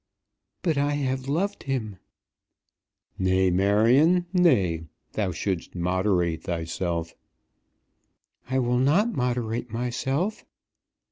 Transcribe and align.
"But 0.63 0.79
I 0.79 0.93
have 0.93 1.27
loved 1.27 1.61
him." 1.61 1.97
"Nay, 3.19 3.51
Marion, 3.51 4.25
nay; 4.33 4.85
thou 5.13 5.31
shouldst 5.31 5.75
moderate 5.75 6.41
thyself." 6.41 7.13
"I 8.49 8.57
will 8.57 8.79
not 8.79 9.13
moderate 9.13 9.69
myself." 9.69 10.43